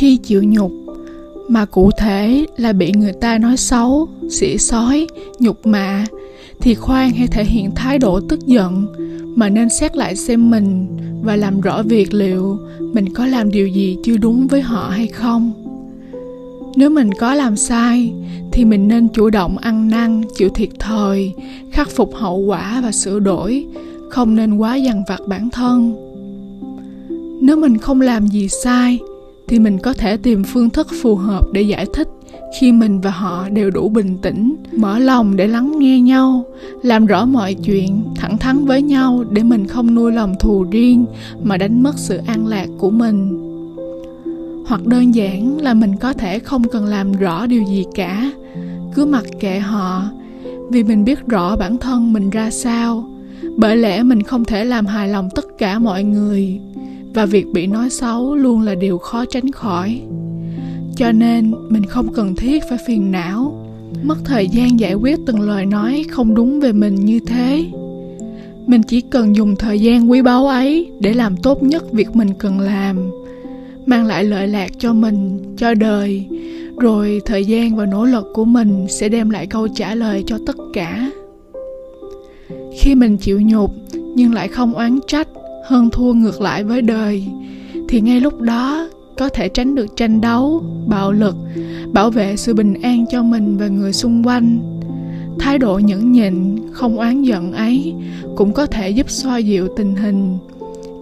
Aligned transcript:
khi 0.00 0.16
chịu 0.16 0.42
nhục, 0.42 0.72
mà 1.48 1.64
cụ 1.64 1.90
thể 1.98 2.46
là 2.56 2.72
bị 2.72 2.92
người 2.92 3.12
ta 3.12 3.38
nói 3.38 3.56
xấu 3.56 4.08
xỉa 4.30 4.56
sói, 4.56 5.06
nhục 5.38 5.66
mạ, 5.66 6.04
thì 6.60 6.74
khoan 6.74 7.10
hay 7.10 7.26
thể 7.26 7.44
hiện 7.44 7.70
thái 7.74 7.98
độ 7.98 8.20
tức 8.20 8.46
giận, 8.46 8.86
mà 9.36 9.48
nên 9.48 9.68
xét 9.68 9.96
lại 9.96 10.16
xem 10.16 10.50
mình 10.50 10.86
và 11.22 11.36
làm 11.36 11.60
rõ 11.60 11.82
việc 11.82 12.14
liệu 12.14 12.58
mình 12.92 13.14
có 13.14 13.26
làm 13.26 13.50
điều 13.50 13.68
gì 13.68 13.96
chưa 14.04 14.16
đúng 14.16 14.46
với 14.46 14.60
họ 14.60 14.88
hay 14.88 15.06
không. 15.06 15.52
Nếu 16.76 16.90
mình 16.90 17.10
có 17.12 17.34
làm 17.34 17.56
sai, 17.56 18.12
thì 18.52 18.64
mình 18.64 18.88
nên 18.88 19.08
chủ 19.08 19.30
động 19.30 19.58
ăn 19.58 19.90
năn, 19.90 20.22
chịu 20.36 20.48
thiệt 20.48 20.70
thòi, 20.78 21.32
khắc 21.72 21.88
phục 21.88 22.14
hậu 22.14 22.38
quả 22.38 22.80
và 22.84 22.92
sửa 22.92 23.18
đổi, 23.18 23.66
không 24.10 24.36
nên 24.36 24.56
quá 24.56 24.76
dằn 24.76 25.02
vặt 25.08 25.20
bản 25.28 25.50
thân. 25.50 25.94
Nếu 27.42 27.56
mình 27.56 27.78
không 27.78 28.00
làm 28.00 28.26
gì 28.26 28.48
sai 28.48 29.00
thì 29.50 29.58
mình 29.58 29.78
có 29.78 29.92
thể 29.92 30.16
tìm 30.16 30.44
phương 30.44 30.70
thức 30.70 30.88
phù 31.02 31.16
hợp 31.16 31.44
để 31.52 31.62
giải 31.62 31.86
thích 31.94 32.08
khi 32.58 32.72
mình 32.72 33.00
và 33.00 33.10
họ 33.10 33.48
đều 33.48 33.70
đủ 33.70 33.88
bình 33.88 34.18
tĩnh, 34.22 34.56
mở 34.76 34.98
lòng 34.98 35.36
để 35.36 35.46
lắng 35.46 35.78
nghe 35.78 36.00
nhau, 36.00 36.44
làm 36.82 37.06
rõ 37.06 37.24
mọi 37.24 37.54
chuyện 37.54 38.02
thẳng 38.16 38.38
thắn 38.38 38.64
với 38.64 38.82
nhau 38.82 39.24
để 39.30 39.42
mình 39.42 39.66
không 39.66 39.94
nuôi 39.94 40.12
lòng 40.12 40.34
thù 40.40 40.64
riêng 40.70 41.06
mà 41.42 41.56
đánh 41.56 41.82
mất 41.82 41.98
sự 41.98 42.20
an 42.26 42.46
lạc 42.46 42.66
của 42.78 42.90
mình. 42.90 43.46
Hoặc 44.66 44.86
đơn 44.86 45.14
giản 45.14 45.58
là 45.60 45.74
mình 45.74 45.96
có 45.96 46.12
thể 46.12 46.38
không 46.38 46.68
cần 46.68 46.86
làm 46.86 47.12
rõ 47.12 47.46
điều 47.46 47.62
gì 47.62 47.84
cả, 47.94 48.32
cứ 48.94 49.06
mặc 49.06 49.24
kệ 49.40 49.58
họ, 49.58 50.02
vì 50.70 50.84
mình 50.84 51.04
biết 51.04 51.26
rõ 51.26 51.56
bản 51.56 51.78
thân 51.78 52.12
mình 52.12 52.30
ra 52.30 52.50
sao. 52.50 53.10
Bởi 53.56 53.76
lẽ 53.76 54.02
mình 54.02 54.22
không 54.22 54.44
thể 54.44 54.64
làm 54.64 54.86
hài 54.86 55.08
lòng 55.08 55.28
tất 55.34 55.44
cả 55.58 55.78
mọi 55.78 56.04
người 56.04 56.60
và 57.14 57.26
việc 57.26 57.46
bị 57.52 57.66
nói 57.66 57.90
xấu 57.90 58.34
luôn 58.34 58.62
là 58.62 58.74
điều 58.74 58.98
khó 58.98 59.24
tránh 59.24 59.50
khỏi. 59.50 60.00
Cho 60.96 61.12
nên, 61.12 61.52
mình 61.68 61.86
không 61.86 62.12
cần 62.12 62.36
thiết 62.36 62.62
phải 62.68 62.78
phiền 62.86 63.12
não, 63.12 63.66
mất 64.02 64.18
thời 64.24 64.48
gian 64.48 64.80
giải 64.80 64.94
quyết 64.94 65.20
từng 65.26 65.40
lời 65.40 65.66
nói 65.66 66.04
không 66.10 66.34
đúng 66.34 66.60
về 66.60 66.72
mình 66.72 66.94
như 66.94 67.20
thế. 67.26 67.64
Mình 68.66 68.82
chỉ 68.82 69.00
cần 69.00 69.36
dùng 69.36 69.56
thời 69.56 69.80
gian 69.80 70.10
quý 70.10 70.22
báu 70.22 70.46
ấy 70.46 70.90
để 71.00 71.14
làm 71.14 71.36
tốt 71.36 71.62
nhất 71.62 71.92
việc 71.92 72.16
mình 72.16 72.28
cần 72.38 72.60
làm, 72.60 73.10
mang 73.86 74.06
lại 74.06 74.24
lợi 74.24 74.48
lạc 74.48 74.70
cho 74.78 74.92
mình, 74.92 75.38
cho 75.56 75.74
đời. 75.74 76.26
Rồi 76.78 77.20
thời 77.26 77.44
gian 77.44 77.76
và 77.76 77.86
nỗ 77.86 78.04
lực 78.04 78.26
của 78.34 78.44
mình 78.44 78.86
sẽ 78.88 79.08
đem 79.08 79.30
lại 79.30 79.46
câu 79.46 79.68
trả 79.68 79.94
lời 79.94 80.24
cho 80.26 80.38
tất 80.46 80.56
cả. 80.72 81.10
Khi 82.78 82.94
mình 82.94 83.16
chịu 83.16 83.40
nhục 83.40 83.70
nhưng 84.14 84.34
lại 84.34 84.48
không 84.48 84.74
oán 84.74 84.98
trách 85.06 85.28
hơn 85.64 85.90
thua 85.92 86.12
ngược 86.12 86.40
lại 86.40 86.64
với 86.64 86.82
đời, 86.82 87.24
thì 87.88 88.00
ngay 88.00 88.20
lúc 88.20 88.40
đó 88.40 88.88
có 89.18 89.28
thể 89.28 89.48
tránh 89.48 89.74
được 89.74 89.96
tranh 89.96 90.20
đấu, 90.20 90.62
bạo 90.86 91.12
lực, 91.12 91.36
bảo 91.92 92.10
vệ 92.10 92.36
sự 92.36 92.54
bình 92.54 92.74
an 92.82 93.04
cho 93.10 93.22
mình 93.22 93.56
và 93.56 93.68
người 93.68 93.92
xung 93.92 94.26
quanh. 94.26 94.58
Thái 95.38 95.58
độ 95.58 95.78
nhẫn 95.78 96.12
nhịn, 96.12 96.34
không 96.72 96.98
oán 96.98 97.22
giận 97.22 97.52
ấy 97.52 97.94
cũng 98.36 98.52
có 98.52 98.66
thể 98.66 98.90
giúp 98.90 99.10
xoa 99.10 99.38
dịu 99.38 99.68
tình 99.76 99.94
hình, 99.94 100.38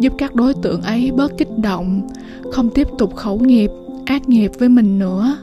giúp 0.00 0.12
các 0.18 0.34
đối 0.34 0.54
tượng 0.54 0.82
ấy 0.82 1.10
bớt 1.16 1.38
kích 1.38 1.58
động, 1.58 2.08
không 2.52 2.70
tiếp 2.70 2.88
tục 2.98 3.16
khẩu 3.16 3.38
nghiệp, 3.38 3.70
ác 4.04 4.28
nghiệp 4.28 4.50
với 4.58 4.68
mình 4.68 4.98
nữa. 4.98 5.36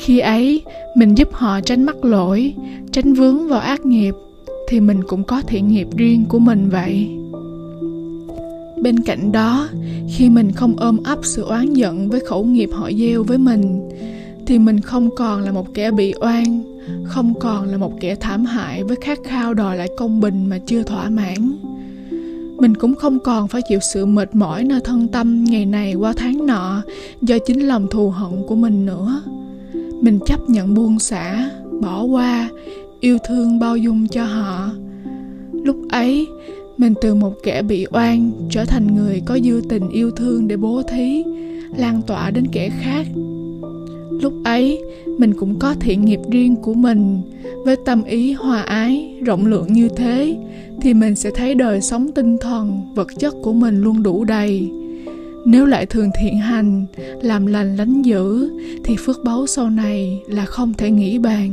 Khi 0.00 0.18
ấy, 0.18 0.62
mình 0.96 1.14
giúp 1.14 1.28
họ 1.32 1.60
tránh 1.60 1.84
mắc 1.84 2.04
lỗi, 2.04 2.54
tránh 2.92 3.14
vướng 3.14 3.48
vào 3.48 3.60
ác 3.60 3.86
nghiệp, 3.86 4.14
thì 4.68 4.80
mình 4.80 5.04
cũng 5.04 5.24
có 5.24 5.42
thiện 5.46 5.68
nghiệp 5.68 5.88
riêng 5.96 6.24
của 6.28 6.38
mình 6.38 6.68
vậy 6.70 7.08
bên 8.80 9.00
cạnh 9.00 9.32
đó, 9.32 9.68
khi 10.08 10.30
mình 10.30 10.52
không 10.52 10.76
ôm 10.76 10.98
ấp 11.04 11.18
sự 11.22 11.42
oán 11.42 11.74
giận 11.74 12.08
với 12.08 12.20
khẩu 12.20 12.44
nghiệp 12.44 12.70
họ 12.72 12.90
gieo 12.92 13.22
với 13.22 13.38
mình, 13.38 13.88
thì 14.46 14.58
mình 14.58 14.80
không 14.80 15.10
còn 15.16 15.42
là 15.42 15.52
một 15.52 15.74
kẻ 15.74 15.90
bị 15.90 16.14
oan, 16.20 16.62
không 17.04 17.34
còn 17.40 17.68
là 17.68 17.76
một 17.76 18.00
kẻ 18.00 18.14
thảm 18.14 18.44
hại 18.44 18.84
với 18.84 18.96
khát 19.00 19.18
khao 19.24 19.54
đòi 19.54 19.76
lại 19.76 19.88
công 19.96 20.20
bình 20.20 20.46
mà 20.46 20.58
chưa 20.66 20.82
thỏa 20.82 21.10
mãn. 21.10 21.52
Mình 22.58 22.74
cũng 22.74 22.94
không 22.94 23.18
còn 23.18 23.48
phải 23.48 23.62
chịu 23.68 23.78
sự 23.92 24.06
mệt 24.06 24.34
mỏi 24.34 24.64
nơi 24.64 24.80
thân 24.84 25.08
tâm 25.08 25.44
ngày 25.44 25.66
này 25.66 25.94
qua 25.94 26.12
tháng 26.16 26.46
nọ 26.46 26.82
do 27.22 27.38
chính 27.46 27.60
lòng 27.60 27.86
thù 27.90 28.10
hận 28.10 28.30
của 28.46 28.56
mình 28.56 28.86
nữa. 28.86 29.22
Mình 30.00 30.18
chấp 30.26 30.40
nhận 30.50 30.74
buông 30.74 30.98
xả, 30.98 31.50
bỏ 31.80 32.02
qua, 32.02 32.48
yêu 33.00 33.18
thương 33.28 33.58
bao 33.58 33.76
dung 33.76 34.08
cho 34.08 34.24
họ. 34.24 34.70
Lúc 35.52 35.76
ấy 35.90 36.26
mình 36.78 36.94
từ 37.00 37.14
một 37.14 37.34
kẻ 37.42 37.62
bị 37.62 37.86
oan 37.90 38.32
trở 38.50 38.64
thành 38.64 38.96
người 38.96 39.22
có 39.24 39.38
dư 39.44 39.62
tình 39.68 39.88
yêu 39.88 40.10
thương 40.10 40.48
để 40.48 40.56
bố 40.56 40.82
thí, 40.82 41.24
lan 41.76 42.02
tỏa 42.06 42.30
đến 42.30 42.46
kẻ 42.52 42.70
khác. 42.80 43.06
Lúc 44.10 44.32
ấy, 44.44 44.80
mình 45.18 45.34
cũng 45.34 45.58
có 45.58 45.74
thiện 45.80 46.04
nghiệp 46.04 46.20
riêng 46.30 46.56
của 46.56 46.74
mình. 46.74 47.22
Với 47.64 47.76
tâm 47.84 48.04
ý 48.04 48.32
hòa 48.32 48.62
ái, 48.62 49.14
rộng 49.24 49.46
lượng 49.46 49.72
như 49.72 49.88
thế, 49.96 50.36
thì 50.80 50.94
mình 50.94 51.14
sẽ 51.14 51.30
thấy 51.30 51.54
đời 51.54 51.80
sống 51.80 52.12
tinh 52.12 52.38
thần, 52.38 52.94
vật 52.94 53.08
chất 53.18 53.34
của 53.42 53.52
mình 53.52 53.80
luôn 53.80 54.02
đủ 54.02 54.24
đầy. 54.24 54.70
Nếu 55.46 55.66
lại 55.66 55.86
thường 55.86 56.10
thiện 56.20 56.38
hành, 56.38 56.86
làm 57.22 57.46
lành 57.46 57.76
lánh 57.76 58.02
dữ, 58.02 58.50
thì 58.84 58.96
phước 58.96 59.24
báu 59.24 59.46
sau 59.46 59.70
này 59.70 60.22
là 60.28 60.44
không 60.44 60.74
thể 60.74 60.90
nghĩ 60.90 61.18
bàn. 61.18 61.50